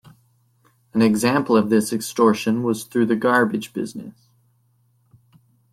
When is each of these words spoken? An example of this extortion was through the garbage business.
An 0.95 1.03
example 1.03 1.55
of 1.55 1.69
this 1.69 1.93
extortion 1.93 2.63
was 2.63 2.85
through 2.85 3.05
the 3.05 3.15
garbage 3.15 3.71
business. 3.71 4.15